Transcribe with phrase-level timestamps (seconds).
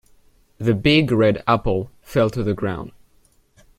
[0.57, 2.91] The big red apple fell to the ground.